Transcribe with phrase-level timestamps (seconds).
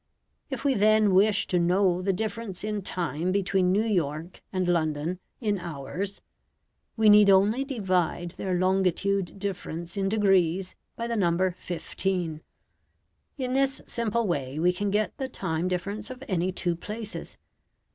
[0.49, 5.19] If we then wish to know the difference in time between New York and London
[5.39, 6.21] in hours,
[6.97, 12.41] we need only divide their longitude difference in degrees by the number 15.
[13.37, 17.37] In this simple way we can get the time difference of any two places.